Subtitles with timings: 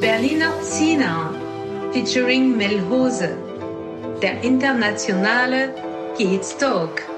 [0.00, 1.32] Berliner Zina
[1.92, 3.30] featuring Melhose,
[4.20, 5.74] der internationale
[6.16, 7.09] Kids Talk.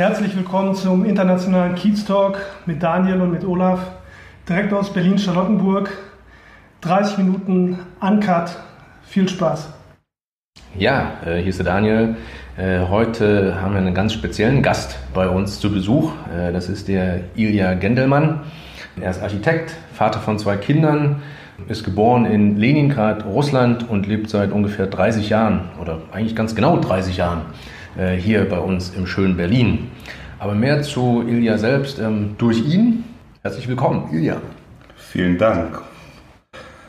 [0.00, 3.80] Herzlich willkommen zum internationalen Kiez Talk mit Daniel und mit Olaf,
[4.48, 5.90] direkt aus Berlin-Charlottenburg.
[6.80, 8.56] 30 Minuten Uncut.
[9.02, 9.68] Viel Spaß.
[10.74, 12.16] Ja, äh, hier ist der Daniel.
[12.56, 16.12] Äh, heute haben wir einen ganz speziellen Gast bei uns zu Besuch.
[16.34, 18.40] Äh, das ist der Ilja Gendelmann.
[18.98, 21.20] Er ist Architekt, Vater von zwei Kindern,
[21.68, 26.78] ist geboren in Leningrad, Russland und lebt seit ungefähr 30 Jahren oder eigentlich ganz genau
[26.78, 27.42] 30 Jahren
[28.16, 29.88] hier bei uns im schönen Berlin.
[30.40, 33.04] Aber mehr zu Ilja selbst ähm, durch ihn.
[33.42, 34.38] Herzlich willkommen, Ilja.
[34.96, 35.82] Vielen Dank.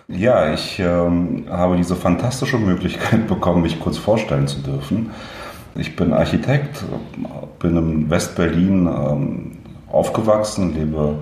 [0.08, 5.11] Ja, ich ähm, habe diese fantastische Möglichkeit bekommen, mich kurz vorstellen zu dürfen.
[5.75, 6.83] Ich bin Architekt,
[7.59, 9.52] bin in West-Berlin ähm,
[9.89, 11.19] aufgewachsen, lebe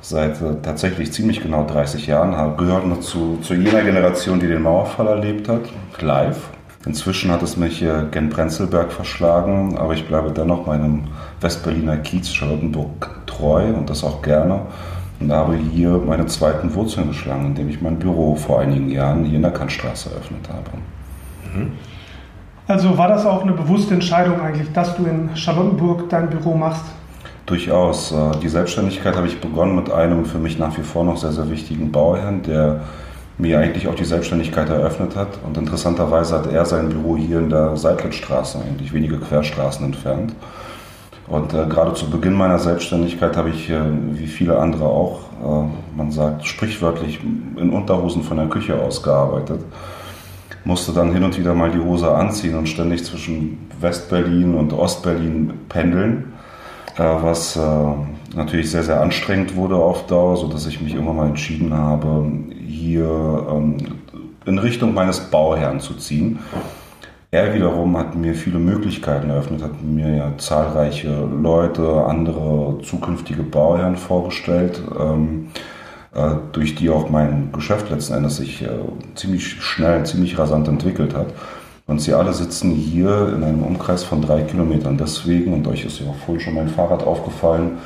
[0.00, 4.62] seit äh, tatsächlich ziemlich genau 30 Jahren, gehört noch zu, zu jener Generation, die den
[4.62, 5.62] Mauerfall erlebt hat,
[6.00, 6.50] live.
[6.86, 11.04] Inzwischen hat es mich äh, gen Prenzlberg verschlagen, aber ich bleibe dennoch meinem
[11.40, 14.62] Westberliner Kiez Charlottenburg treu und das auch gerne
[15.20, 19.36] und habe hier meine zweiten Wurzeln geschlagen, indem ich mein Büro vor einigen Jahren hier
[19.36, 21.58] in der Kantstraße eröffnet habe.
[21.58, 21.72] Mhm.
[22.68, 26.84] Also war das auch eine bewusste Entscheidung eigentlich, dass du in Charlottenburg dein Büro machst?
[27.46, 28.12] Durchaus.
[28.12, 31.32] Äh, die Selbstständigkeit habe ich begonnen mit einem für mich nach wie vor noch sehr,
[31.32, 32.82] sehr wichtigen Bauherrn, der
[33.38, 35.38] mir eigentlich auch die Selbstständigkeit eröffnet hat.
[35.46, 40.34] Und interessanterweise hat er sein Büro hier in der Seidlitzstraße, eigentlich wenige Querstraßen entfernt.
[41.28, 43.80] Und äh, gerade zu Beginn meiner Selbstständigkeit habe ich, äh,
[44.12, 47.20] wie viele andere auch, äh, man sagt sprichwörtlich
[47.56, 49.60] in Unterhosen von der Küche aus gearbeitet.
[50.64, 55.52] Musste dann hin und wieder mal die Hose anziehen und ständig zwischen Westberlin und Ostberlin
[55.68, 56.32] pendeln,
[56.96, 57.60] äh, was äh,
[58.34, 62.26] natürlich sehr, sehr anstrengend wurde auf Dauer, sodass ich mich irgendwann mal entschieden habe,
[62.68, 63.78] hier ähm,
[64.44, 66.38] in Richtung meines Bauherrn zu ziehen
[67.30, 73.96] er wiederum hat mir viele Möglichkeiten eröffnet, hat mir ja zahlreiche Leute, andere zukünftige Bauherren
[73.96, 75.48] vorgestellt, ähm,
[76.14, 78.68] äh, durch die auch mein Geschäft letzten Endes sich äh,
[79.14, 81.26] ziemlich schnell, ziemlich rasant entwickelt hat.
[81.88, 84.98] Und sie alle sitzen hier in einem Umkreis von drei Kilometern.
[84.98, 87.78] Deswegen, und euch ist ja auch vorhin schon mein Fahrrad aufgefallen,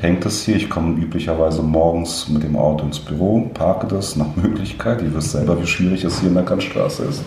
[0.00, 0.56] hängt es hier.
[0.56, 5.02] Ich komme üblicherweise morgens mit dem Auto ins Büro, parke das nach Möglichkeit.
[5.02, 7.22] Ihr wisst selber, wie schwierig es hier in der Kantstraße ist.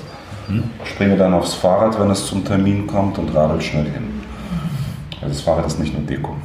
[0.85, 4.07] Springe dann aufs Fahrrad, wenn es zum Termin kommt und radel schnell hin.
[5.21, 6.35] Also das Fahrrad ist nicht nur Deko.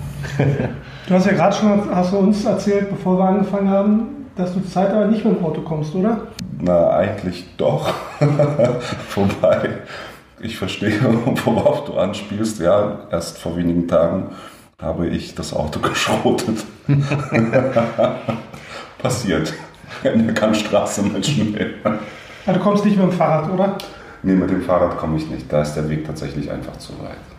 [1.08, 4.02] Du hast ja gerade schon hast du uns erzählt, bevor wir angefangen haben,
[4.38, 6.28] dass du Zeit aber nicht mit dem Auto kommst, oder?
[6.60, 7.92] Na, eigentlich doch.
[9.14, 9.70] Wobei,
[10.40, 11.00] ich verstehe,
[11.44, 12.60] worauf du anspielst.
[12.60, 14.30] Ja, erst vor wenigen Tagen
[14.80, 16.64] habe ich das Auto geschrotet.
[18.98, 19.52] Passiert.
[20.04, 21.74] In der Kantstraße mit schnell.
[22.46, 23.76] Ja, du kommst nicht mit dem Fahrrad, oder?
[24.22, 25.52] Nee, mit dem Fahrrad komme ich nicht.
[25.52, 27.37] Da ist der Weg tatsächlich einfach zu weit.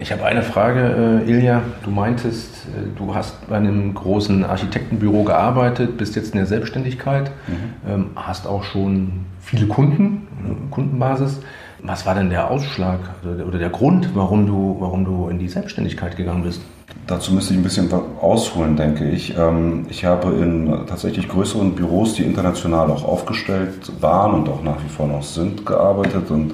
[0.00, 1.60] Ich habe eine Frage, äh, Ilja.
[1.82, 7.32] Du meintest, äh, du hast bei einem großen Architektenbüro gearbeitet, bist jetzt in der Selbstständigkeit,
[7.48, 7.90] mhm.
[7.90, 11.40] ähm, hast auch schon viele Kunden, äh, Kundenbasis.
[11.82, 16.16] Was war denn der Ausschlag oder der Grund, warum du, warum du in die Selbstständigkeit
[16.16, 16.60] gegangen bist?
[17.08, 17.88] Dazu müsste ich ein bisschen
[18.20, 19.36] ausholen, denke ich.
[19.36, 24.82] Ähm, ich habe in tatsächlich größeren Büros, die international auch aufgestellt waren und auch nach
[24.84, 26.52] wie vor noch sind, gearbeitet und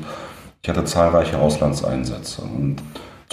[0.63, 2.41] ich hatte zahlreiche Auslandseinsätze.
[2.41, 2.77] Und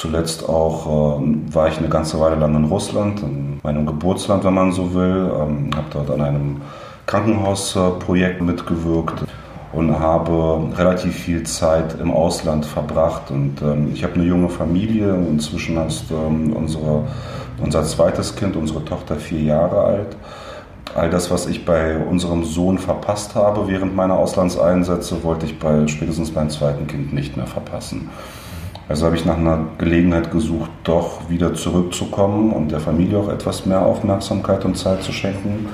[0.02, 4.56] zuletzt auch ähm, war ich eine ganze Weile lang in Russland, in meinem Geburtsland, wenn
[4.56, 6.62] man so will, ähm, habe dort an einem
[7.06, 9.24] Krankenhausprojekt mitgewirkt
[9.74, 13.30] und habe relativ viel Zeit im Ausland verbracht.
[13.30, 15.14] Und ähm, ich habe eine junge Familie.
[15.30, 17.04] Inzwischen ist ähm, unsere,
[17.64, 20.18] unser zweites Kind, unsere Tochter, vier Jahre alt.
[20.96, 25.88] All das, was ich bei unserem Sohn verpasst habe während meiner Auslandseinsätze, wollte ich bei
[25.88, 28.10] spätestens beim zweiten Kind nicht mehr verpassen.
[28.92, 33.66] Also habe ich nach einer Gelegenheit gesucht, doch wieder zurückzukommen und der Familie auch etwas
[33.66, 35.68] mehr Aufmerksamkeit und Zeit zu schenken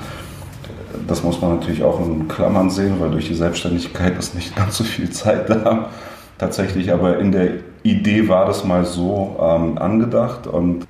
[1.08, 4.76] das muss man natürlich auch in Klammern sehen, weil durch die Selbstständigkeit ist nicht ganz
[4.76, 5.90] so viel Zeit da.
[6.38, 7.50] Tatsächlich, aber in der
[7.82, 10.46] Idee war das mal so ähm, angedacht.
[10.46, 10.86] Und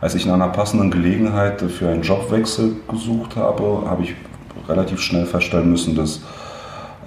[0.00, 4.14] als ich nach einer passenden Gelegenheit für einen Jobwechsel gesucht habe, habe ich
[4.68, 6.22] relativ schnell feststellen müssen, dass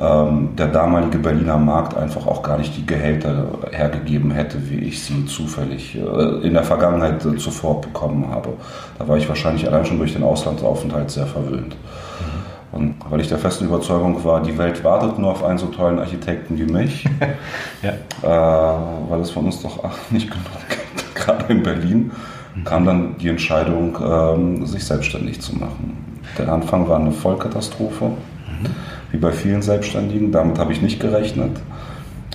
[0.02, 5.26] der damalige Berliner Markt einfach auch gar nicht die Gehälter hergegeben hätte, wie ich sie
[5.28, 8.54] zufällig äh, in der Vergangenheit äh, zuvor bekommen habe.
[8.98, 11.76] Da war ich wahrscheinlich allein schon durch den Auslandsaufenthalt sehr verwöhnt.
[11.76, 12.80] Mhm.
[12.80, 16.00] Und weil ich der festen Überzeugung war, die Welt wartet nur auf einen so tollen
[16.00, 17.06] Architekten wie mich,
[17.84, 17.92] ja.
[17.92, 22.12] äh, weil es von uns doch nicht genug gibt, gerade in Berlin,
[22.56, 22.64] mhm.
[22.64, 26.20] kam dann die Entscheidung, ähm, sich selbstständig zu machen.
[26.40, 28.06] Der Anfang war eine Vollkatastrophe.
[28.06, 28.66] Mhm
[29.12, 30.32] wie bei vielen Selbstständigen.
[30.32, 31.60] Damit habe ich nicht gerechnet.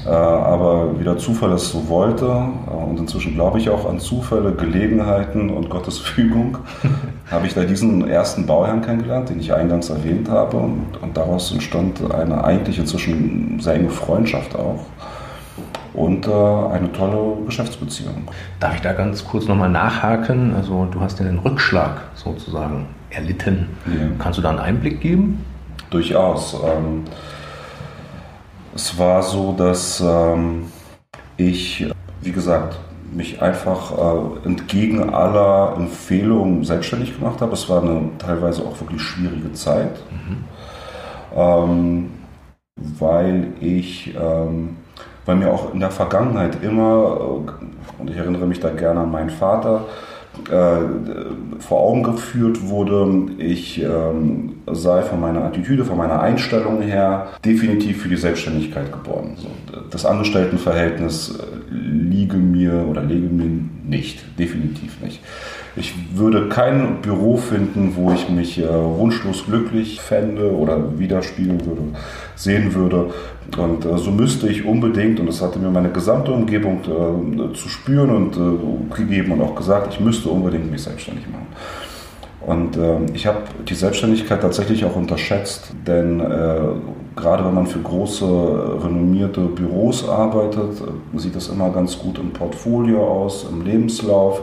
[0.04, 3.98] Äh, aber wie der Zufall es so wollte, äh, und inzwischen glaube ich auch an
[3.98, 6.58] Zufälle, Gelegenheiten und Gottes Fügung,
[7.30, 10.58] habe ich da diesen ersten Bauherrn kennengelernt, den ich eingangs erwähnt habe.
[10.58, 14.84] Und, und daraus entstand eine eigentlich inzwischen sehr enge Freundschaft auch
[15.96, 18.28] und äh, eine tolle Geschäftsbeziehung.
[18.60, 20.54] Darf ich da ganz kurz nochmal nachhaken?
[20.54, 23.68] Also du hast ja den Rückschlag sozusagen erlitten.
[23.86, 24.08] Ja.
[24.18, 25.42] Kannst du da einen Einblick geben?
[25.90, 26.54] Durchaus.
[26.64, 27.04] Ähm,
[28.74, 30.66] es war so, dass ähm,
[31.36, 31.86] ich,
[32.20, 32.78] wie gesagt,
[33.12, 37.54] mich einfach äh, entgegen aller Empfehlungen selbstständig gemacht habe.
[37.54, 40.44] Es war eine teilweise auch wirklich schwierige Zeit, mhm.
[41.34, 42.10] ähm,
[42.76, 44.76] weil ich, ähm,
[45.24, 49.10] weil mir auch in der Vergangenheit immer, äh, und ich erinnere mich da gerne an
[49.10, 49.86] meinen Vater,
[50.50, 57.28] äh, vor Augen geführt wurde, ich ähm, sei von meiner Attitüde, von meiner Einstellung her
[57.44, 59.36] definitiv für die Selbstständigkeit geboren.
[59.36, 59.48] So,
[59.90, 63.48] das Angestelltenverhältnis äh, liege mir oder lege mir
[63.84, 65.20] nicht, definitiv nicht.
[65.78, 71.82] Ich würde kein Büro finden, wo ich mich äh, wunschlos glücklich fände oder widerspiegeln würde,
[72.34, 73.10] sehen würde.
[73.58, 77.68] Und äh, so müsste ich unbedingt, und das hatte mir meine gesamte Umgebung äh, zu
[77.68, 81.46] spüren und äh, gegeben und auch gesagt, ich müsste unbedingt mich selbstständig machen.
[82.46, 86.58] Und äh, ich habe die Selbstständigkeit tatsächlich auch unterschätzt, denn äh,
[87.16, 88.24] gerade wenn man für große,
[88.82, 90.82] renommierte Büros arbeitet,
[91.16, 94.40] sieht das immer ganz gut im Portfolio aus, im Lebenslauf.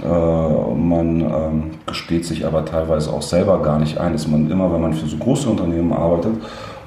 [0.00, 4.72] Äh, man ähm, gesteht sich aber teilweise auch selber gar nicht ein, dass man immer,
[4.72, 6.34] wenn man für so große Unternehmen arbeitet,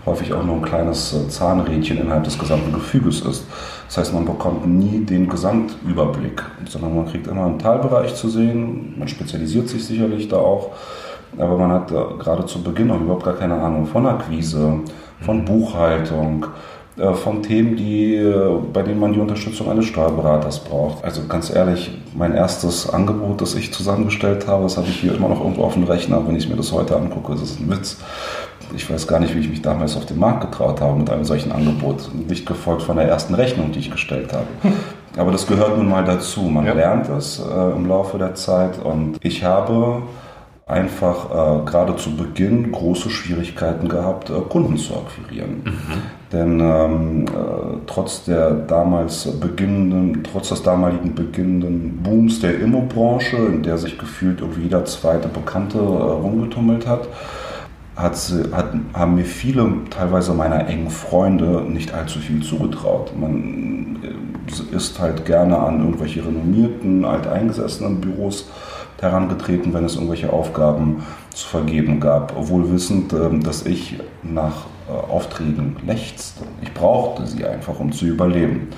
[0.05, 3.45] häufig auch nur ein kleines äh, Zahnrädchen innerhalb des gesamten Gefüges ist.
[3.87, 8.95] Das heißt, man bekommt nie den Gesamtüberblick, sondern man kriegt immer einen Teilbereich zu sehen.
[8.97, 10.71] Man spezialisiert sich sicherlich da auch,
[11.37, 14.79] aber man hat äh, gerade zu Beginn auch überhaupt gar keine Ahnung von Akquise,
[15.21, 16.47] von Buchhaltung, äh,
[16.97, 21.03] von Themen, die, äh, bei denen man die Unterstützung eines Steuerberaters braucht.
[21.03, 25.27] Also ganz ehrlich, mein erstes Angebot, das ich zusammengestellt habe, das habe ich hier immer
[25.27, 26.25] noch irgendwo auf dem Rechner.
[26.25, 27.97] Wenn ich mir das heute angucke, ist es ein Witz.
[28.73, 31.25] Ich weiß gar nicht, wie ich mich damals auf den Markt getraut habe mit einem
[31.25, 32.09] solchen Angebot.
[32.27, 34.47] Nicht gefolgt von der ersten Rechnung, die ich gestellt habe.
[35.17, 36.41] Aber das gehört nun mal dazu.
[36.43, 36.73] Man ja.
[36.73, 40.01] lernt es äh, im Laufe der Zeit und ich habe
[40.65, 45.61] einfach äh, gerade zu Beginn große Schwierigkeiten gehabt, äh, Kunden zu akquirieren.
[45.63, 46.01] Mhm.
[46.35, 53.63] Denn ähm, äh, trotz der damals beginnenden, trotz des damaligen beginnenden Booms der Immobranche, in
[53.63, 57.07] der sich gefühlt irgendwie jeder zweite Bekannte äh, rumgetummelt hat,
[57.95, 58.17] hat,
[58.51, 63.13] hat, haben mir viele, teilweise meiner engen Freunde, nicht allzu viel zugetraut.
[63.17, 68.49] Man äh, ist halt gerne an irgendwelche renommierten, alteingesessenen Büros
[68.99, 71.03] herangetreten, wenn es irgendwelche Aufgaben
[71.35, 76.45] zu vergeben gab, obwohl wissend, ähm, dass ich nach äh, Aufträgen lechzte.
[76.61, 78.69] Ich brauchte sie einfach, um zu überleben.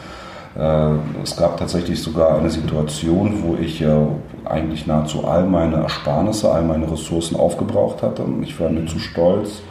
[0.58, 0.90] Äh,
[1.22, 3.86] es gab tatsächlich sogar eine Situation, wo ich
[4.46, 8.26] eigentlich nahezu all meine Ersparnisse, all meine Ressourcen aufgebraucht hatte.
[8.42, 9.62] Ich war mir zu stolz.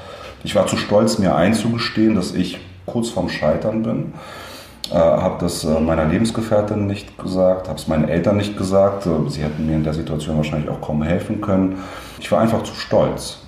[0.44, 4.12] Ich war zu stolz, mir einzugestehen, dass ich kurz vorm Scheitern bin.
[4.90, 9.06] Äh, habe das äh, meiner Lebensgefährtin nicht gesagt, habe es meinen Eltern nicht gesagt.
[9.06, 11.78] Äh, sie hätten mir in der Situation wahrscheinlich auch kaum helfen können.
[12.18, 13.38] Ich war einfach zu stolz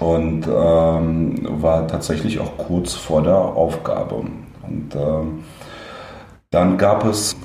[0.00, 4.14] und ähm, war tatsächlich auch kurz vor der Aufgabe.
[4.14, 5.44] Und ähm,
[6.50, 7.36] dann gab es,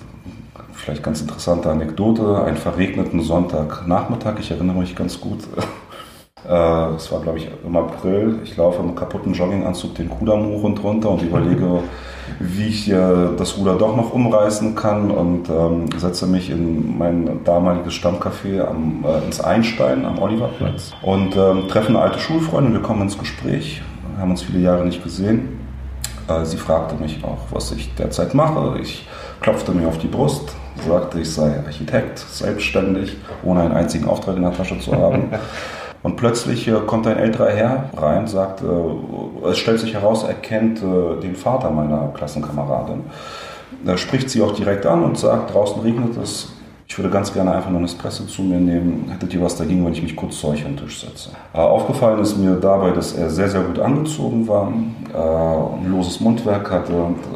[0.73, 4.39] vielleicht ganz interessante Anekdote, einen verregneten Sonntagnachmittag.
[4.39, 5.39] Ich erinnere mich ganz gut.
[6.43, 8.39] Äh, es war, glaube ich, im April.
[8.43, 11.83] Ich laufe im kaputten Jogginganzug den Kudamm hoch und runter und überlege,
[12.39, 17.93] wie ich das Ruder doch noch umreißen kann und ähm, setze mich in mein damaliges
[17.93, 22.73] Stammcafé am, äh, ins Einstein am Oliverplatz und ähm, treffe eine alte Schulfreundin.
[22.73, 23.81] Wir kommen ins Gespräch,
[24.17, 25.59] haben uns viele Jahre nicht gesehen.
[26.27, 28.79] Äh, sie fragte mich auch, was ich derzeit mache.
[28.81, 29.07] Ich
[29.41, 30.55] klopfte mir auf die Brust,
[30.87, 35.31] sagte, ich sei Architekt, selbstständig, ohne einen einzigen Auftrag in der Tasche zu haben.
[36.03, 40.33] Und plötzlich äh, kommt ein älterer Herr rein, sagt, äh, es stellt sich heraus, er
[40.33, 43.01] kennt äh, den Vater meiner Klassenkameradin.
[43.85, 46.53] Da spricht sie auch direkt an und sagt, draußen regnet es,
[46.91, 49.07] Ich würde ganz gerne einfach nur ein Espresso zu mir nehmen.
[49.09, 51.29] Hättet ihr was dagegen, wenn ich mich kurz zu euch an den Tisch setze?
[51.53, 54.73] Äh, aufgefallen ist mir dabei, dass er sehr, sehr gut angezogen war,
[55.13, 56.91] äh, ein loses Mundwerk hatte.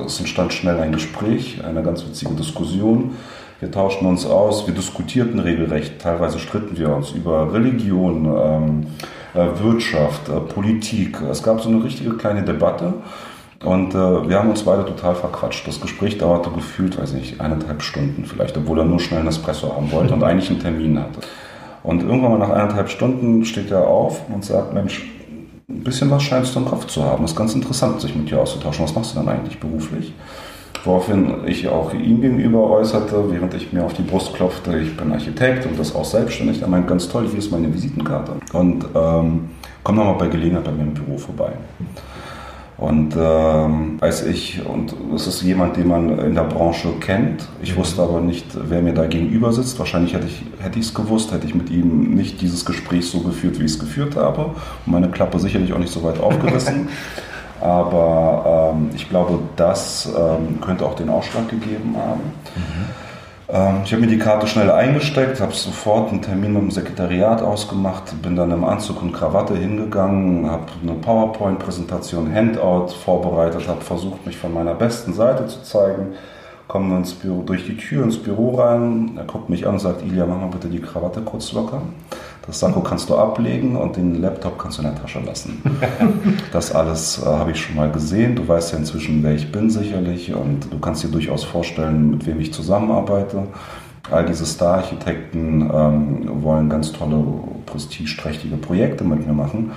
[0.05, 3.15] Es entstand schnell ein Gespräch, eine ganz witzige Diskussion.
[3.59, 8.87] Wir tauschten uns aus, wir diskutierten regelrecht, teilweise stritten wir uns über Religion, ähm,
[9.33, 11.21] äh, Wirtschaft, äh, Politik.
[11.31, 12.93] Es gab so eine richtige kleine Debatte.
[13.63, 15.65] Und äh, wir haben uns beide total verquatscht.
[15.67, 19.73] Das Gespräch dauerte gefühlt, weiß nicht, eineinhalb Stunden vielleicht, obwohl er nur schnell einen Espresso
[19.73, 21.21] haben wollte und eigentlich einen Termin hatte.
[21.81, 25.09] Und irgendwann mal nach eineinhalb Stunden steht er auf und sagt, Mensch,
[25.69, 27.21] ein bisschen was scheinst du im Kopf zu haben.
[27.21, 28.83] Das ist ganz interessant, sich mit dir auszutauschen.
[28.83, 30.13] Was machst du dann eigentlich beruflich?
[30.85, 35.11] Woraufhin ich auch ihm gegenüber äußerte, während ich mir auf die Brust klopfte, ich bin
[35.11, 36.61] Architekt und das auch selbstständig.
[36.61, 38.33] Er meint, ganz toll, hier ist meine Visitenkarte.
[38.53, 39.49] Und ähm,
[39.83, 41.53] komm nochmal bei Gelegenheit bei mir im Büro vorbei.
[42.77, 47.73] Und ähm, als ich, und es ist jemand, den man in der Branche kennt, ich
[47.73, 47.79] mhm.
[47.79, 49.79] wusste aber nicht, wer mir da gegenüber sitzt.
[49.79, 53.21] Wahrscheinlich hätte ich hätte ich es gewusst, hätte ich mit ihm nicht dieses Gespräch so
[53.21, 54.47] geführt, wie ich es geführt habe.
[54.85, 56.89] Und meine Klappe sicherlich auch nicht so weit aufgerissen.
[57.65, 62.21] aber ähm, ich glaube, das ähm, könnte auch den Ausschlag gegeben haben.
[62.55, 62.85] Mhm.
[63.49, 67.41] Ähm, ich habe mir die Karte schnell eingesteckt, habe sofort einen Termin mit dem Sekretariat
[67.41, 74.25] ausgemacht, bin dann im Anzug und Krawatte hingegangen, habe eine PowerPoint-Präsentation, Handout vorbereitet, habe versucht,
[74.27, 76.13] mich von meiner besten Seite zu zeigen.
[76.67, 80.03] Komme ins Büro, durch die Tür ins Büro rein, er guckt mich an und sagt,
[80.03, 81.81] Ilja, mach mal bitte die Krawatte kurz locker.
[82.47, 85.61] Das Sakko kannst du ablegen und den Laptop kannst du in der Tasche lassen.
[86.51, 88.35] das alles äh, habe ich schon mal gesehen.
[88.35, 92.25] Du weißt ja inzwischen, wer ich bin sicherlich und du kannst dir durchaus vorstellen, mit
[92.27, 93.43] wem ich zusammenarbeite.
[94.11, 97.23] All diese Star-Architekten ähm, wollen ganz tolle,
[97.65, 99.71] prestigeträchtige Projekte mit mir machen.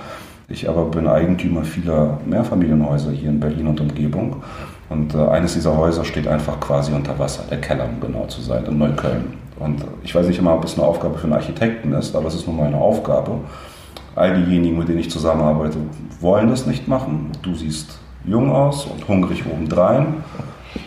[0.47, 4.43] Ich aber bin Eigentümer vieler Mehrfamilienhäuser hier in Berlin und Umgebung.
[4.89, 8.41] Und äh, eines dieser Häuser steht einfach quasi unter Wasser, der Keller, um genau zu
[8.41, 9.33] sein, in Neukölln.
[9.59, 12.35] Und ich weiß nicht immer, ob es eine Aufgabe für einen Architekten ist, aber es
[12.35, 13.39] ist nun meine Aufgabe.
[14.15, 15.77] All diejenigen, mit denen ich zusammenarbeite,
[16.21, 17.31] wollen das nicht machen.
[17.41, 20.23] Du siehst jung aus und hungrig obendrein.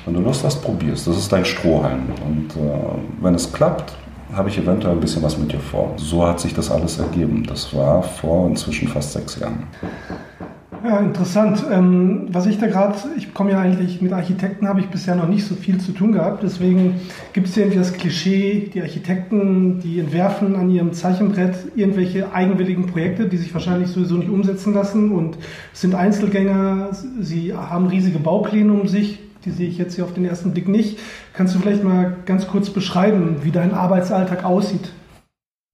[0.05, 1.07] Wenn du Lust hast, probierst.
[1.07, 2.03] Das ist dein Strohhalm.
[2.27, 2.75] Und äh,
[3.21, 3.95] wenn es klappt,
[4.35, 5.93] habe ich eventuell ein bisschen was mit dir vor.
[5.97, 7.45] So hat sich das alles ergeben.
[7.47, 9.65] Das war vor inzwischen fast sechs Jahren.
[10.85, 11.65] Ja, interessant.
[11.71, 15.29] Ähm, was ich da gerade, ich komme ja eigentlich mit Architekten, habe ich bisher noch
[15.29, 16.43] nicht so viel zu tun gehabt.
[16.43, 17.01] Deswegen
[17.33, 22.87] gibt es ja irgendwie das Klischee, die Architekten, die entwerfen an ihrem Zeichenbrett irgendwelche eigenwilligen
[22.87, 25.39] Projekte, die sich wahrscheinlich sowieso nicht umsetzen lassen und
[25.73, 26.89] sind Einzelgänger.
[27.21, 29.21] Sie haben riesige Baupläne um sich.
[29.45, 30.99] Die sehe ich jetzt hier auf den ersten Blick nicht.
[31.33, 34.91] Kannst du vielleicht mal ganz kurz beschreiben, wie dein Arbeitsalltag aussieht?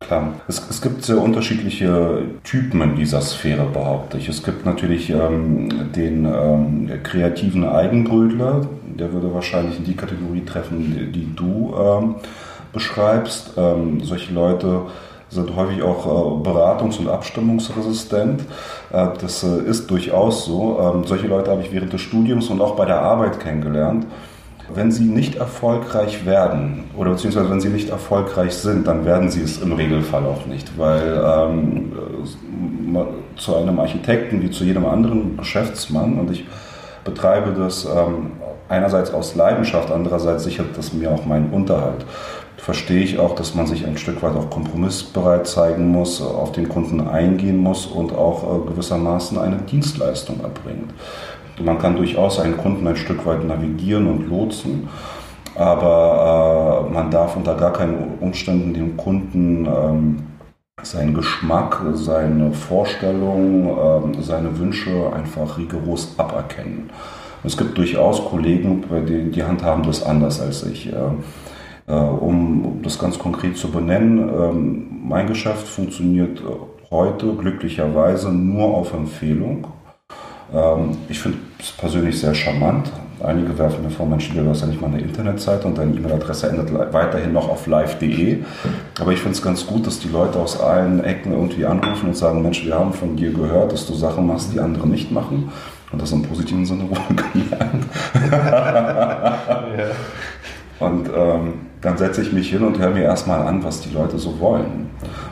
[0.08, 4.30] Klar, es, es, gibt sehr unterschiedliche Typen in dieser Sphäre, behaupte ich.
[4.30, 10.96] Es gibt natürlich ähm, den ähm, kreativen Eigenbrötler, der würde wahrscheinlich in die Kategorie treffen,
[10.96, 12.14] die, die du ähm,
[12.72, 13.52] beschreibst.
[13.58, 14.86] Ähm, solche Leute
[15.28, 18.40] sind häufig auch äh, beratungs- und abstimmungsresistent.
[18.90, 20.80] Äh, das äh, ist durchaus so.
[20.80, 24.06] Ähm, solche Leute habe ich während des Studiums und auch bei der Arbeit kennengelernt.
[24.74, 29.42] Wenn sie nicht erfolgreich werden oder beziehungsweise wenn sie nicht erfolgreich sind, dann werden sie
[29.42, 31.92] es im Regelfall auch nicht, weil ähm,
[33.36, 36.44] zu einem Architekten wie zu jedem anderen Geschäftsmann und ich
[37.04, 38.32] betreibe das ähm,
[38.68, 42.04] einerseits aus Leidenschaft, andererseits sichert das mir auch meinen Unterhalt.
[42.58, 46.68] Verstehe ich auch, dass man sich ein Stück weit auch kompromissbereit zeigen muss, auf den
[46.68, 50.92] Kunden eingehen muss und auch äh, gewissermaßen eine Dienstleistung erbringt.
[51.60, 54.88] Man kann durchaus einen Kunden ein Stück weit navigieren und lotsen,
[55.54, 60.16] aber äh, man darf unter gar keinen Umständen dem Kunden ähm,
[60.82, 66.90] seinen Geschmack, seine Vorstellungen, äh, seine Wünsche einfach rigoros aberkennen.
[67.44, 70.92] Es gibt durchaus Kollegen, denen die handhaben das anders als ich.
[70.92, 76.42] Äh, um das ganz konkret zu benennen, ähm, mein Geschäft funktioniert
[76.90, 79.66] heute glücklicherweise nur auf Empfehlung.
[80.52, 82.90] Ähm, ich finde es persönlich sehr charmant.
[83.20, 86.50] Einige werfen mir vor, Mensch, du hast ja nicht mal eine Internetseite und deine E-Mail-Adresse
[86.50, 88.44] endet weiterhin noch auf live.de.
[89.00, 92.16] Aber ich finde es ganz gut, dass die Leute aus allen Ecken irgendwie anrufen und
[92.16, 95.50] sagen, Mensch, wir haben von dir gehört, dass du Sachen machst, die andere nicht machen.
[95.90, 97.86] Und das im positiven Sinne wohlgemerkt.
[99.76, 99.90] yeah.
[100.78, 104.18] Und ähm, dann setze ich mich hin und höre mir erstmal an, was die Leute
[104.18, 104.88] so wollen.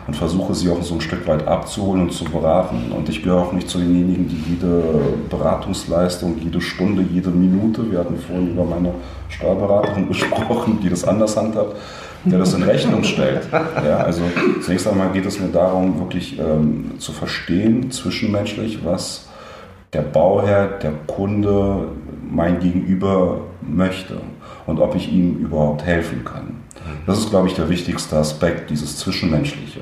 [0.07, 2.93] Und versuche sie auch so ein Stück weit abzuholen und zu beraten.
[2.93, 4.83] Und ich gehöre auch nicht zu denjenigen, die jede
[5.29, 8.95] Beratungsleistung, jede Stunde, jede Minute, wir hatten vorhin über meine
[9.29, 11.76] Steuerberaterin gesprochen, die das anders handhabt,
[12.25, 13.49] der das in Rechnung stellt.
[13.53, 14.23] Ja, also
[14.62, 19.29] zunächst einmal geht es mir darum, wirklich ähm, zu verstehen, zwischenmenschlich, was
[19.93, 21.88] der Bauherr, der Kunde,
[22.29, 24.21] mein Gegenüber möchte
[24.66, 26.56] und ob ich ihm überhaupt helfen kann.
[27.06, 29.80] Das ist, glaube ich, der wichtigste Aspekt, dieses Zwischenmenschliche.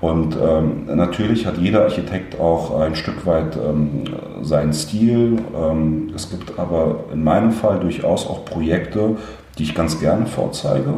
[0.00, 4.04] Und ähm, natürlich hat jeder Architekt auch ein Stück weit ähm,
[4.42, 5.38] seinen Stil.
[5.56, 9.16] Ähm, es gibt aber in meinem Fall durchaus auch Projekte,
[9.58, 10.94] die ich ganz gerne vorzeige.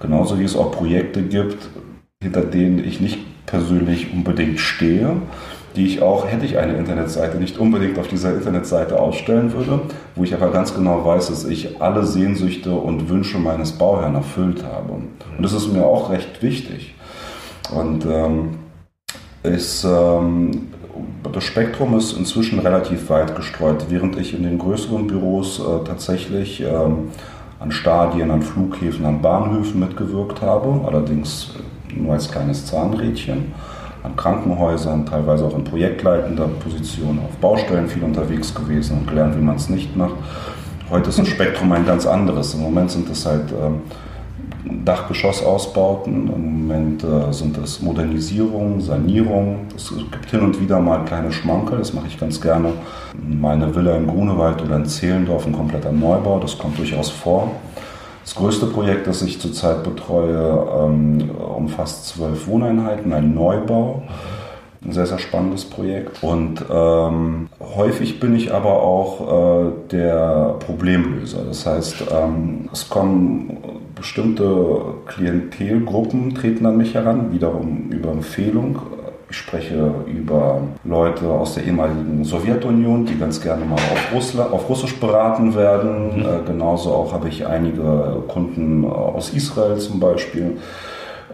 [0.00, 1.68] Genauso wie es auch Projekte gibt,
[2.22, 5.16] hinter denen ich nicht persönlich unbedingt stehe,
[5.76, 9.80] die ich auch, hätte ich eine Internetseite, nicht unbedingt auf dieser Internetseite ausstellen würde,
[10.14, 14.64] wo ich aber ganz genau weiß, dass ich alle Sehnsüchte und Wünsche meines Bauherrn erfüllt
[14.64, 14.92] habe.
[14.92, 16.94] Und das ist mir auch recht wichtig.
[17.74, 18.56] Und ähm,
[19.42, 20.68] ist, ähm,
[21.32, 26.62] das Spektrum ist inzwischen relativ weit gestreut, während ich in den größeren Büros äh, tatsächlich
[26.62, 27.10] ähm,
[27.58, 31.50] an Stadien, an Flughäfen, an Bahnhöfen mitgewirkt habe, allerdings
[31.94, 33.54] nur als kleines Zahnrädchen,
[34.06, 39.42] an Krankenhäusern, teilweise auch in projektleitender Position, auf Baustellen viel unterwegs gewesen und gelernt, wie
[39.42, 40.14] man es nicht macht.
[40.88, 42.54] Heute ist das Spektrum ein ganz anderes.
[42.54, 43.80] Im Moment sind es halt ähm,
[44.84, 46.32] Dachgeschossausbauten.
[46.32, 49.66] Im Moment äh, sind es Modernisierung, Sanierung.
[49.74, 52.72] Es gibt hin und wieder mal kleine Schmankerl, das mache ich ganz gerne.
[53.28, 57.50] Meine Villa in Grunewald oder in Zehlendorf, ein kompletter Neubau, das kommt durchaus vor.
[58.26, 64.02] Das größte Projekt, das ich zurzeit betreue, ähm, umfasst zwölf Wohneinheiten, ein Neubau.
[64.84, 66.24] Ein sehr, sehr spannendes Projekt.
[66.24, 71.44] Und ähm, häufig bin ich aber auch äh, der Problemlöser.
[71.44, 73.58] Das heißt, ähm, es kommen
[73.94, 78.80] bestimmte Klientelgruppen treten an mich heran, wiederum über Empfehlung.
[79.28, 84.68] Ich spreche über Leute aus der ehemaligen Sowjetunion, die ganz gerne mal auf, Russland, auf
[84.68, 86.18] Russisch beraten werden.
[86.18, 86.22] Mhm.
[86.22, 90.58] Äh, genauso auch habe ich einige Kunden aus Israel zum Beispiel.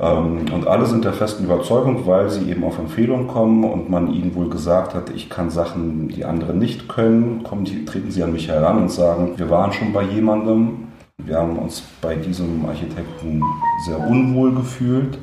[0.01, 4.13] Ähm, und alle sind der festen Überzeugung, weil sie eben auf Empfehlung kommen und man
[4.13, 8.23] ihnen wohl gesagt hat, ich kann Sachen, die andere nicht können, kommen, die, treten sie
[8.23, 12.65] an mich heran und sagen, wir waren schon bei jemandem, wir haben uns bei diesem
[12.67, 13.43] Architekten
[13.87, 15.19] sehr unwohl gefühlt.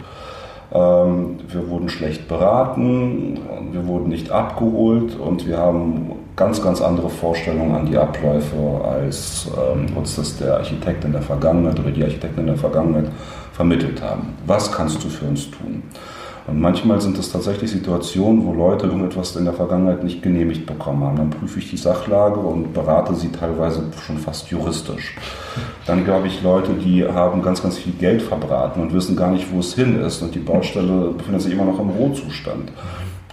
[0.71, 3.39] Ähm, wir wurden schlecht beraten,
[3.71, 9.49] wir wurden nicht abgeholt und wir haben ganz, ganz andere Vorstellungen an die Abläufe, als
[9.57, 13.07] ähm, uns das der Architekt in der Vergangenheit oder die Architekten in der Vergangenheit
[13.51, 14.33] vermittelt haben.
[14.45, 15.83] Was kannst du für uns tun?
[16.49, 21.03] Und manchmal sind es tatsächlich Situationen, wo Leute irgendetwas in der Vergangenheit nicht genehmigt bekommen
[21.03, 21.17] haben.
[21.17, 25.15] Dann prüfe ich die Sachlage und berate sie teilweise schon fast juristisch.
[25.85, 29.53] Dann glaube ich Leute, die haben ganz, ganz viel Geld verbraten und wissen gar nicht,
[29.53, 30.23] wo es hin ist.
[30.23, 32.71] Und die Baustelle befindet sich immer noch im Rohzustand.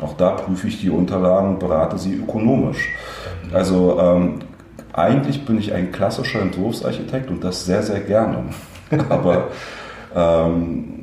[0.03, 2.91] Auch da prüfe ich die Unterlagen und berate sie ökonomisch.
[3.51, 4.41] Also ähm,
[4.93, 8.45] eigentlich bin ich ein klassischer Entwurfsarchitekt und das sehr, sehr gerne.
[9.09, 9.49] Aber
[10.15, 11.03] ähm,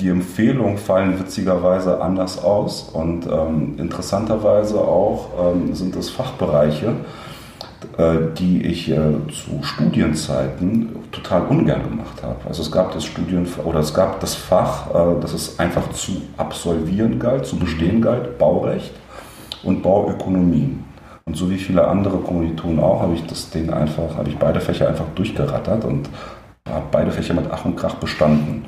[0.00, 6.92] die Empfehlungen fallen witzigerweise anders aus und ähm, interessanterweise auch ähm, sind es Fachbereiche,
[7.96, 8.96] äh, die ich äh,
[9.28, 12.36] zu Studienzeiten total ungern gemacht habe.
[12.46, 16.12] Also es gab das Studien oder es gab das Fach, äh, das es einfach zu
[16.36, 18.92] absolvieren galt, zu bestehen galt, Baurecht
[19.62, 20.76] und Bauökonomie.
[21.24, 24.60] Und so wie viele andere Kommilitonen auch, habe ich das Ding einfach, habe ich beide
[24.60, 26.08] Fächer einfach durchgerattert und
[26.68, 28.64] habe beide Fächer mit Ach und Krach bestanden.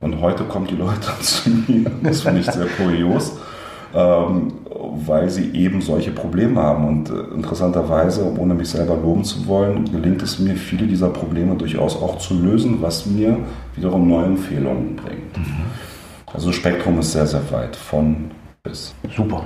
[0.00, 3.36] Und heute kommen die Leute zu mir, das finde ich sehr kurios,
[3.94, 4.52] ähm,
[5.06, 6.88] weil sie eben solche Probleme haben.
[6.88, 11.54] Und äh, interessanterweise, ohne mich selber loben zu wollen, gelingt es mir, viele dieser Probleme
[11.54, 13.36] durchaus auch zu lösen, was mir
[13.76, 15.36] wiederum neue Empfehlungen bringt.
[15.36, 15.66] Mhm.
[16.32, 18.30] Also das Spektrum ist sehr, sehr weit, von
[18.62, 18.94] bis.
[19.14, 19.44] Super.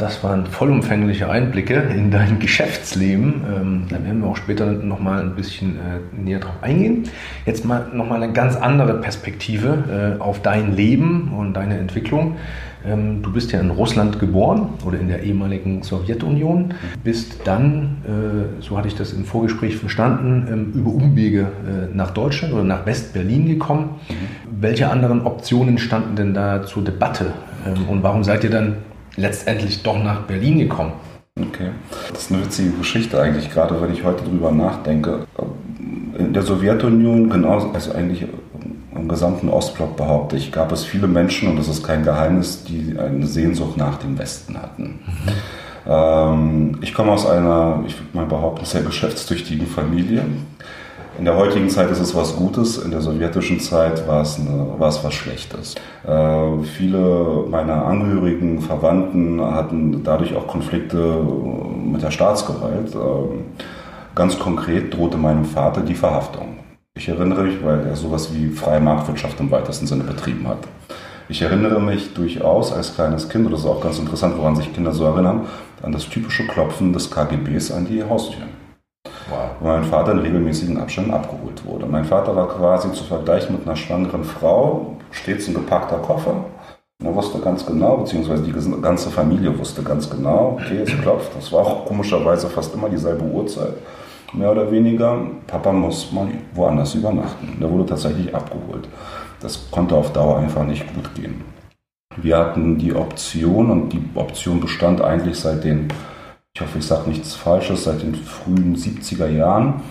[0.00, 3.42] Das waren vollumfängliche Einblicke in dein Geschäftsleben.
[3.54, 7.04] Ähm, da werden wir auch später nochmal ein bisschen äh, näher drauf eingehen.
[7.44, 12.36] Jetzt mal nochmal eine ganz andere Perspektive äh, auf dein Leben und deine Entwicklung.
[12.82, 16.72] Ähm, du bist ja in Russland geboren oder in der ehemaligen Sowjetunion,
[17.04, 21.48] bist dann, äh, so hatte ich das im Vorgespräch verstanden, ähm, über Umwege
[21.92, 23.96] nach Deutschland oder nach West-Berlin gekommen.
[24.08, 24.62] Mhm.
[24.62, 27.32] Welche anderen Optionen standen denn da zur Debatte?
[27.88, 28.76] Und warum seid ihr dann
[29.20, 30.92] letztendlich doch nach Berlin gekommen.
[31.38, 31.70] Okay.
[32.12, 35.26] Das ist eine witzige Geschichte eigentlich, gerade wenn ich heute drüber nachdenke.
[36.18, 38.26] In der Sowjetunion, genauso, also eigentlich
[38.94, 42.96] im gesamten Ostblock behaupte ich, gab es viele Menschen, und das ist kein Geheimnis, die
[42.98, 44.82] eine Sehnsucht nach dem Westen hatten.
[45.06, 45.32] Mhm.
[45.86, 50.24] Ähm, ich komme aus einer, ich würde mal behaupten, sehr geschäftstüchtigen Familie.
[51.18, 54.78] In der heutigen Zeit ist es was Gutes, in der sowjetischen Zeit war es, eine,
[54.78, 55.74] war es was Schlechtes.
[56.06, 61.22] Äh, viele meiner Angehörigen, Verwandten hatten dadurch auch Konflikte
[61.84, 62.94] mit der Staatsgewalt.
[62.94, 62.98] Äh,
[64.14, 66.58] ganz konkret drohte meinem Vater die Verhaftung.
[66.96, 70.58] Ich erinnere mich, weil er sowas wie freie Marktwirtschaft im weitesten Sinne betrieben hat.
[71.28, 74.72] Ich erinnere mich durchaus als kleines Kind, und das ist auch ganz interessant, woran sich
[74.72, 75.46] Kinder so erinnern,
[75.82, 78.42] an das typische Klopfen des KGBs an die Haustür.
[79.60, 81.86] Wo mein Vater in regelmäßigen Abständen abgeholt wurde.
[81.86, 86.44] Mein Vater war quasi zu vergleichen mit einer schwangeren Frau, stets ein gepackter Koffer.
[87.02, 91.34] Er wusste ganz genau, beziehungsweise die ganze Familie wusste ganz genau, okay, es klopft.
[91.36, 93.74] Das war auch komischerweise fast immer dieselbe Uhrzeit,
[94.32, 95.18] mehr oder weniger.
[95.46, 97.56] Papa muss mal woanders übernachten.
[97.60, 98.88] Der wurde tatsächlich abgeholt.
[99.40, 101.42] Das konnte auf Dauer einfach nicht gut gehen.
[102.16, 105.88] Wir hatten die Option und die Option bestand eigentlich seit den,
[106.54, 109.82] ich hoffe, ich sage nichts Falsches, seit den frühen 70er Jahren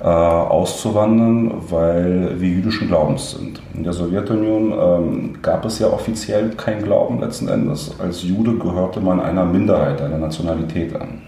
[0.00, 3.60] äh, auszuwandern, weil wir jüdischen Glaubens sind.
[3.74, 7.98] In der Sowjetunion ähm, gab es ja offiziell kein Glauben letzten Endes.
[7.98, 11.22] Als Jude gehörte man einer Minderheit, einer Nationalität an.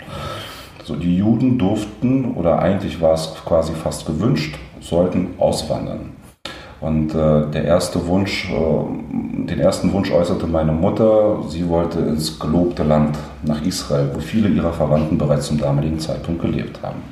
[0.84, 6.12] So, die Juden durften, oder eigentlich war es quasi fast gewünscht, sollten auswandern.
[6.80, 11.38] Und äh, der erste Wunsch, äh, den ersten Wunsch äußerte meine Mutter.
[11.48, 16.42] Sie wollte ins gelobte Land, nach Israel, wo viele ihrer Verwandten bereits zum damaligen Zeitpunkt
[16.42, 17.02] gelebt haben.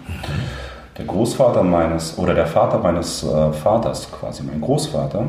[0.98, 5.24] Der Großvater meines, oder der Vater meines äh, Vaters, quasi mein Großvater,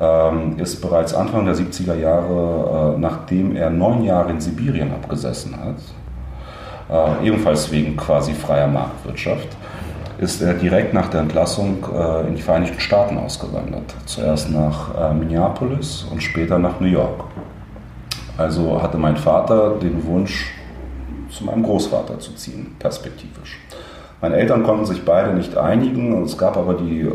[0.00, 5.56] ähm, ist bereits Anfang der 70er Jahre, äh, nachdem er neun Jahre in Sibirien abgesessen
[5.58, 9.48] hat, äh, ebenfalls wegen quasi freier Marktwirtschaft,
[10.18, 13.94] ist er direkt nach der Entlassung äh, in die Vereinigten Staaten ausgewandert.
[14.06, 17.24] Zuerst nach äh, Minneapolis und später nach New York.
[18.36, 20.52] Also hatte mein Vater den Wunsch,
[21.30, 23.58] zu meinem Großvater zu ziehen, perspektivisch.
[24.20, 27.08] Meine Eltern konnten sich beide nicht einigen, es gab aber die,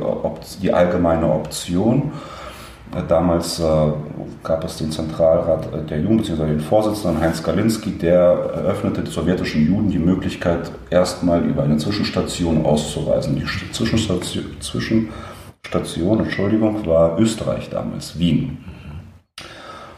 [0.62, 2.12] die allgemeine Option,
[3.08, 3.64] Damals äh,
[4.44, 9.12] gab es den Zentralrat äh, der Juden, beziehungsweise den Vorsitzenden Heinz Galinski, der eröffnete den
[9.12, 13.36] sowjetischen Juden die Möglichkeit, erstmal über eine Zwischenstation auszureisen.
[13.36, 18.58] Die Zwischenstation, Zwischenstation Entschuldigung, war Österreich damals, Wien.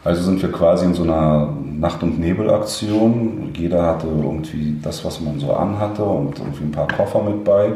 [0.04, 3.52] Also sind wir quasi in so einer Nacht- und Nebelaktion.
[3.56, 7.72] Jeder hatte irgendwie das, was man so anhatte und irgendwie ein paar Koffer mit bei.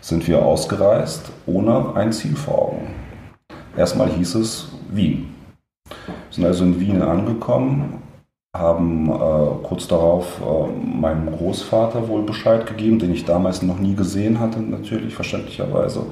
[0.00, 3.01] Sind wir ausgereist, ohne ein Ziel vor Augen.
[3.76, 5.34] Erstmal hieß es Wien.
[5.88, 5.94] Wir
[6.30, 8.02] sind also in Wien angekommen,
[8.54, 13.94] haben äh, kurz darauf äh, meinem Großvater wohl Bescheid gegeben, den ich damals noch nie
[13.94, 16.04] gesehen hatte, natürlich, verständlicherweise.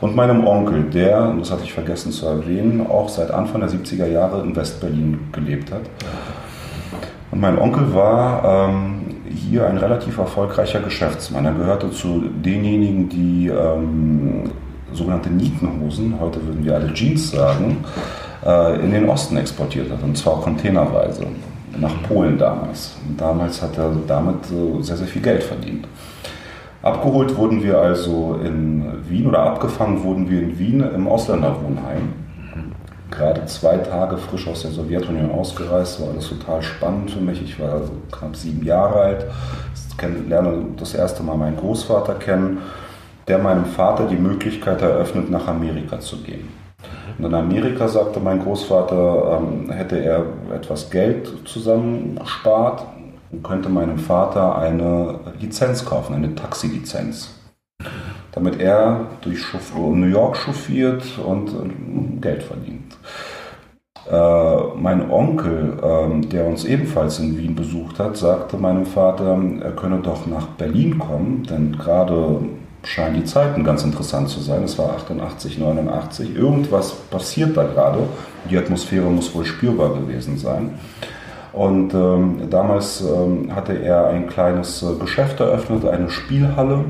[0.00, 4.06] Und meinem Onkel, der, das hatte ich vergessen zu erwähnen, auch seit Anfang der 70er
[4.06, 5.82] Jahre in Westberlin gelebt hat.
[7.30, 11.44] Und mein Onkel war ähm, hier ein relativ erfolgreicher Geschäftsmann.
[11.44, 14.50] Er gehörte zu denjenigen, die ähm,
[14.94, 17.84] sogenannte Nietenhosen, heute würden wir alle Jeans sagen,
[18.44, 21.26] äh, in den Osten exportiert hat, und zwar containerweise,
[21.78, 22.96] nach Polen damals.
[23.08, 25.86] Und damals hat er damit äh, sehr, sehr viel Geld verdient.
[26.82, 32.12] Abgeholt wurden wir also in Wien oder abgefangen wurden wir in Wien im Ausländerwohnheim.
[33.10, 37.42] Gerade zwei Tage frisch aus der Sowjetunion ausgereist, war alles total spannend für mich.
[37.42, 39.26] Ich war knapp sieben Jahre alt,
[40.28, 42.58] lerne das erste Mal meinen Großvater kennen
[43.28, 46.48] der meinem Vater die Möglichkeit eröffnet, nach Amerika zu gehen.
[47.18, 52.86] Und in Amerika, sagte mein Großvater, ähm, hätte er etwas Geld zusammengespart
[53.30, 57.34] und könnte meinem Vater eine Lizenz kaufen, eine Taxilizenz,
[58.32, 62.96] damit er durch New York chauffiert und äh, Geld verdient.
[64.10, 69.72] Äh, mein Onkel, äh, der uns ebenfalls in Wien besucht hat, sagte meinem Vater, er
[69.72, 72.40] könne doch nach Berlin kommen, denn gerade
[72.84, 74.62] scheinen die Zeiten ganz interessant zu sein.
[74.64, 76.34] Es war 88, 89.
[76.36, 78.00] Irgendwas passiert da gerade.
[78.50, 80.78] Die Atmosphäre muss wohl spürbar gewesen sein.
[81.52, 86.86] Und ähm, damals ähm, hatte er ein kleines äh, Geschäft eröffnet, eine Spielhalle.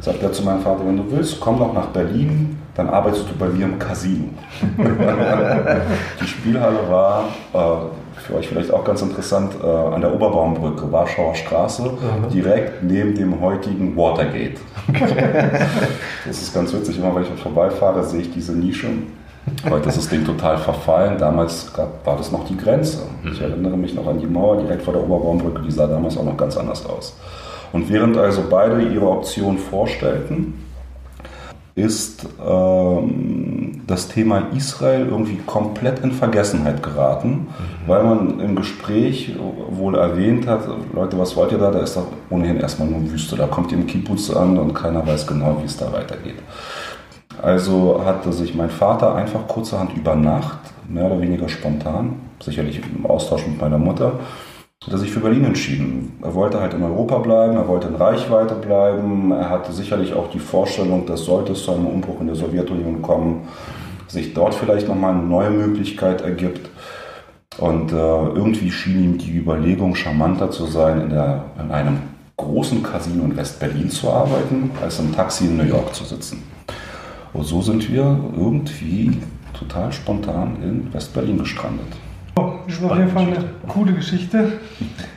[0.00, 3.34] Sagt er zu meinem Vater, wenn du willst, komm noch nach Berlin, dann arbeitest du
[3.38, 4.24] bei mir im Casino.
[6.20, 11.34] die Spielhalle war äh, für euch vielleicht auch ganz interessant, äh, an der Oberbaumbrücke, Warschauer
[11.34, 12.30] Straße, mhm.
[12.32, 14.60] direkt neben dem heutigen Watergate.
[16.26, 18.88] das ist ganz witzig, immer wenn ich vorbeifahre, sehe ich diese Nische.
[19.68, 21.18] Heute ist das Ding total verfallen.
[21.18, 23.02] Damals gab, war das noch die Grenze.
[23.24, 23.44] Ich mhm.
[23.44, 26.36] erinnere mich noch an die Mauer direkt vor der Oberbaumbrücke, die sah damals auch noch
[26.36, 27.16] ganz anders aus.
[27.72, 30.54] Und während also beide ihre Option vorstellten,
[31.74, 37.46] ist ähm, das Thema Israel irgendwie komplett in Vergessenheit geraten, mhm.
[37.86, 39.34] weil man im Gespräch
[39.70, 41.70] wohl erwähnt hat, Leute, was wollt ihr da?
[41.70, 43.36] Da ist doch ohnehin erstmal nur Wüste.
[43.36, 46.36] Da kommt ihr im Kibbutz an und keiner weiß genau, wie es da weitergeht.
[47.40, 53.06] Also hatte sich mein Vater einfach kurzerhand über Nacht, mehr oder weniger spontan, sicherlich im
[53.06, 54.20] Austausch mit meiner Mutter,
[54.86, 56.18] hat er sich für Berlin entschieden.
[56.22, 60.30] Er wollte halt in Europa bleiben, er wollte in Reichweite bleiben, er hatte sicherlich auch
[60.30, 63.48] die Vorstellung, dass sollte es zu einem Umbruch in der Sowjetunion kommen,
[64.08, 66.68] sich dort vielleicht nochmal eine neue Möglichkeit ergibt.
[67.58, 71.98] Und äh, irgendwie schien ihm die Überlegung charmanter zu sein, in, der, in einem
[72.36, 76.42] großen Casino in West-Berlin zu arbeiten, als im Taxi in New York zu sitzen.
[77.32, 79.18] Und so sind wir irgendwie
[79.52, 81.86] total spontan in West-Berlin gestrandet.
[82.34, 84.52] Oh, das ist auf jeden Fall eine coole Geschichte.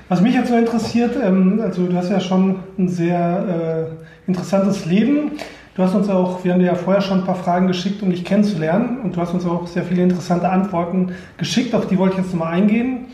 [0.10, 3.89] Was mich jetzt so interessiert, ähm, also du hast ja schon ein sehr
[4.28, 5.32] äh, interessantes Leben.
[5.75, 8.10] Du hast uns auch, wir haben dir ja vorher schon ein paar Fragen geschickt, um
[8.10, 8.99] dich kennenzulernen.
[9.01, 12.34] Und du hast uns auch sehr viele interessante Antworten geschickt, auf die wollte ich jetzt
[12.34, 13.06] nochmal eingehen.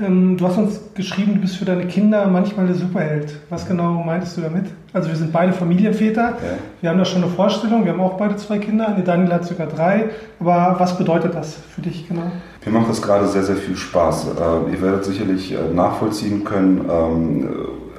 [0.00, 3.36] Ähm, du hast uns geschrieben, du bist für deine Kinder manchmal der Superheld.
[3.50, 4.66] Was genau meintest du damit?
[4.94, 6.22] Also wir sind beide Familienväter.
[6.22, 6.38] Ja.
[6.80, 7.84] Wir haben da schon eine Vorstellung.
[7.84, 8.94] Wir haben auch beide zwei Kinder.
[8.98, 10.10] Die Daniel hat sogar drei.
[10.40, 12.22] Aber was bedeutet das für dich genau?
[12.64, 14.28] Mir macht das gerade sehr, sehr viel Spaß.
[14.28, 17.48] Äh, ihr werdet sicherlich äh, nachvollziehen können, ähm,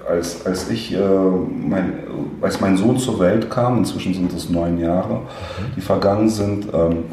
[0.10, 1.94] als, als ich, äh, mein,
[2.42, 5.22] als mein Sohn zur Welt kam, inzwischen sind es neun Jahre,
[5.76, 7.06] die vergangen sind, ähm,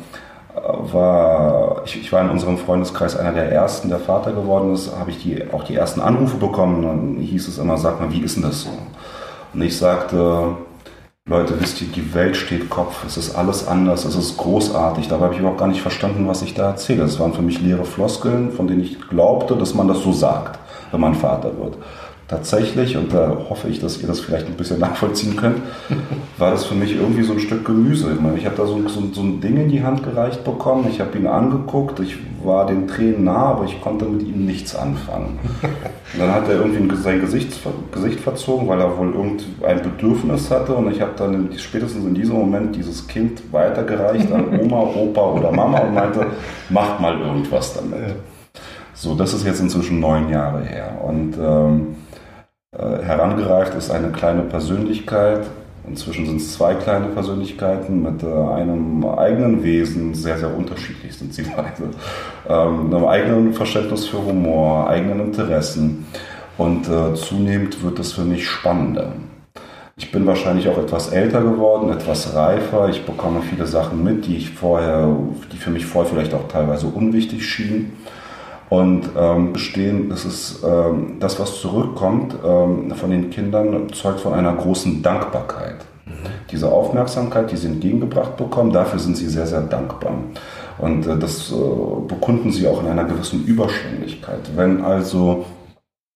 [0.54, 5.10] war, ich, ich, war in unserem Freundeskreis einer der ersten, der Vater geworden ist, habe
[5.10, 6.82] ich die, auch die ersten Anrufe bekommen.
[6.82, 8.70] Dann hieß es immer, sag mal, wie ist denn das so?
[9.52, 10.56] Und ich sagte,
[11.26, 15.08] Leute, wisst ihr, die Welt steht Kopf, es ist alles anders, es ist großartig.
[15.08, 17.04] Dabei habe ich überhaupt gar nicht verstanden, was ich da erzähle.
[17.04, 20.58] Es waren für mich leere Floskeln, von denen ich glaubte, dass man das so sagt,
[20.90, 21.76] wenn man Vater wird
[22.30, 25.58] tatsächlich, und da hoffe ich, dass ihr das vielleicht ein bisschen nachvollziehen könnt,
[26.38, 28.12] war das für mich irgendwie so ein Stück Gemüse.
[28.14, 30.86] Ich, meine, ich habe da so, so, so, ein Ding in die Hand gereicht bekommen,
[30.88, 34.76] ich habe ihn angeguckt, ich war den Tränen nah, aber ich konnte mit ihm nichts
[34.76, 35.40] anfangen.
[36.12, 37.52] Und dann hat er irgendwie sein Gesicht,
[37.92, 42.36] Gesicht verzogen, weil er wohl irgendein Bedürfnis hatte und ich habe dann spätestens in diesem
[42.36, 46.26] Moment dieses Kind weitergereicht an Oma, Opa oder Mama und meinte,
[46.68, 48.14] macht mal irgendwas damit.
[48.94, 51.00] So, das ist jetzt inzwischen neun Jahre her.
[51.02, 51.96] Und ähm,
[52.80, 55.46] äh, herangereift ist eine kleine Persönlichkeit.
[55.86, 61.34] Inzwischen sind es zwei kleine Persönlichkeiten mit äh, einem eigenen Wesen, sehr, sehr unterschiedlich sind
[61.34, 61.90] sie beide.
[62.48, 66.06] Ähm, einem eigenen Verständnis für Humor, eigenen Interessen.
[66.58, 69.12] Und äh, zunehmend wird es für mich spannender.
[69.96, 72.88] Ich bin wahrscheinlich auch etwas älter geworden, etwas reifer.
[72.88, 75.14] Ich bekomme viele Sachen mit, die ich vorher,
[75.52, 77.92] die für mich vorher vielleicht auch teilweise unwichtig schienen.
[78.70, 84.32] Und ähm, bestehen, das ist ähm, das, was zurückkommt ähm, von den Kindern, zeugt von
[84.32, 85.78] einer großen Dankbarkeit.
[86.06, 86.12] Mhm.
[86.52, 90.12] Diese Aufmerksamkeit, die sie entgegengebracht bekommen, dafür sind sie sehr, sehr dankbar.
[90.78, 91.54] Und äh, das äh,
[92.06, 94.50] bekunden sie auch in einer gewissen Überschwänglichkeit.
[94.54, 95.46] Wenn also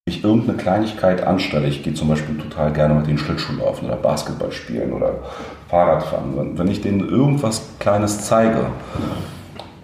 [0.06, 3.96] ich irgendeine Kleinigkeit anstelle, ich gehe zum Beispiel total gerne mit den Schlittschuh laufen oder
[3.96, 5.14] Basketball spielen oder
[5.68, 8.66] Fahrradfahren, wenn, wenn ich denen irgendwas Kleines zeige,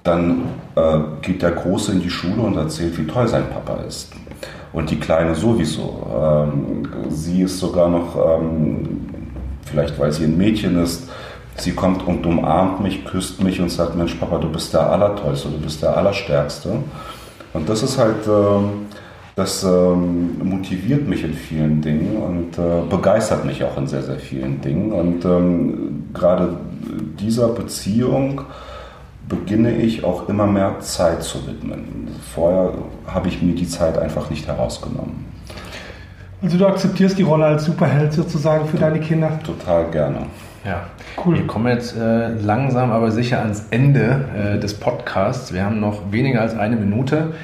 [0.02, 0.42] dann
[0.76, 4.12] äh, geht der Große in die Schule und erzählt, wie toll sein Papa ist.
[4.72, 6.06] Und die Kleine sowieso.
[6.14, 9.00] Ähm, sie ist sogar noch, ähm,
[9.64, 11.08] vielleicht weil sie ein Mädchen ist,
[11.56, 15.48] sie kommt und umarmt mich, küsst mich und sagt, Mensch Papa, du bist der Allertollste,
[15.48, 16.70] du bist der Allerstärkste.
[17.52, 18.86] Und das ist halt, ähm,
[19.36, 24.18] das ähm, motiviert mich in vielen Dingen und äh, begeistert mich auch in sehr, sehr
[24.18, 24.92] vielen Dingen.
[24.92, 26.56] Und ähm, gerade
[27.18, 28.42] dieser Beziehung,
[29.30, 32.08] beginne ich auch immer mehr Zeit zu widmen.
[32.34, 32.74] Vorher
[33.06, 35.24] habe ich mir die Zeit einfach nicht herausgenommen.
[36.42, 39.38] Also du akzeptierst die Rolle als Superheld sozusagen für deine Kinder?
[39.44, 40.26] Total gerne.
[40.64, 40.82] Ja,
[41.24, 41.36] cool.
[41.36, 45.54] Wir kommen jetzt äh, langsam aber sicher ans Ende äh, des Podcasts.
[45.54, 47.34] Wir haben noch weniger als eine Minute.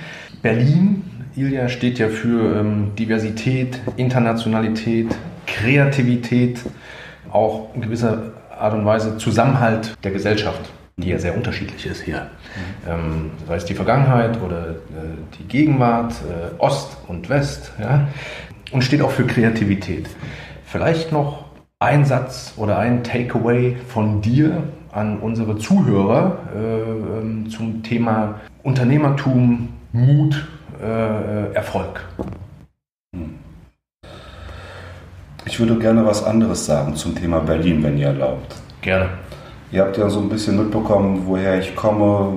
[0.43, 5.15] Berlin, Ilja, steht ja für ähm, Diversität, Internationalität,
[5.47, 6.61] Kreativität,
[7.31, 12.31] auch in gewisser Art und Weise Zusammenhalt der Gesellschaft die ja sehr unterschiedlich ist hier.
[12.89, 14.75] Ähm, sei es die Vergangenheit oder äh,
[15.39, 18.09] die Gegenwart, äh, Ost und West, ja,
[18.73, 20.09] und steht auch für Kreativität.
[20.65, 21.45] Vielleicht noch
[21.81, 29.69] ein Satz oder ein Takeaway von dir an unsere Zuhörer äh, ähm, zum Thema Unternehmertum,
[29.93, 30.49] Mut,
[30.83, 32.07] äh, Erfolg.
[35.45, 38.57] Ich würde gerne was anderes sagen zum Thema Berlin, wenn ihr erlaubt.
[38.81, 39.11] Gerne.
[39.73, 42.33] Ihr habt ja so ein bisschen mitbekommen, woher ich komme,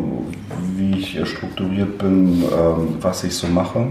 [0.76, 3.86] wie ich strukturiert bin, ähm, was ich so mache.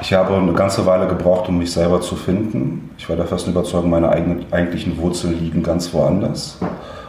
[0.00, 2.90] Ich habe eine ganze Weile gebraucht, um mich selber zu finden.
[2.98, 6.58] Ich war der festen Überzeugung, meine eigentlichen Wurzeln liegen ganz woanders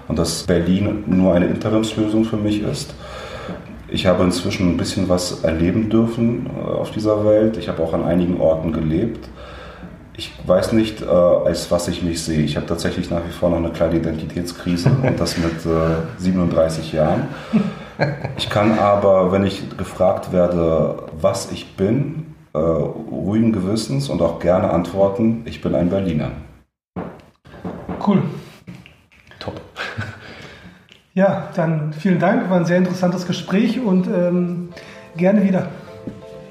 [0.07, 2.93] und dass Berlin nur eine Interimslösung für mich ist.
[3.87, 7.57] Ich habe inzwischen ein bisschen was erleben dürfen äh, auf dieser Welt.
[7.57, 9.27] Ich habe auch an einigen Orten gelebt
[10.19, 12.41] ich weiß nicht, äh, als was ich mich sehe.
[12.41, 16.91] Ich habe tatsächlich nach wie vor noch eine kleine Identitätskrise und das mit äh, 37
[16.91, 17.29] Jahren.
[18.37, 24.39] Ich kann aber, wenn ich gefragt werde, was ich bin, äh, ruhigen Gewissens und auch
[24.39, 26.31] gerne antworten, ich bin ein Berliner.
[28.05, 28.21] Cool.
[29.39, 29.61] Top.
[31.13, 34.69] Ja, dann vielen Dank, war ein sehr interessantes Gespräch und ähm,
[35.17, 35.67] gerne wieder.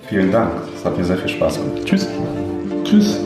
[0.08, 1.84] Vielen Dank, es hat mir sehr viel Spaß gemacht.
[1.84, 2.08] Tschüss.
[2.84, 3.18] Tschüss.